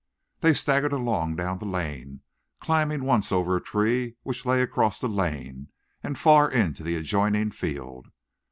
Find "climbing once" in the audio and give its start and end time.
2.59-3.31